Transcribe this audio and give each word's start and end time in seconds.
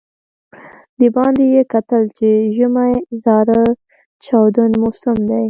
د 0.99 1.01
باندې 1.15 1.43
یې 1.53 1.61
کتل 1.73 2.03
چې 2.17 2.29
ژمی 2.55 2.93
زاره 3.23 3.61
چاودون 4.23 4.71
موسم 4.81 5.17
دی. 5.29 5.39